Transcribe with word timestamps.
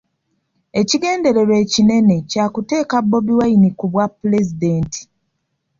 Ekigendererwa 0.79 1.55
ekinene 1.63 2.15
kyakuteeka 2.29 2.95
Bobi 3.09 3.33
Wine 3.39 3.69
ku 3.79 3.85
bwa 3.91 4.05
pulezidenti. 4.17 5.01